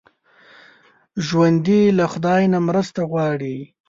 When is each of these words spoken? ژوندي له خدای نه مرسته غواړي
ژوندي 1.25 1.81
له 1.97 2.05
خدای 2.13 2.43
نه 2.53 2.59
مرسته 2.67 3.01
غواړي 3.11 3.57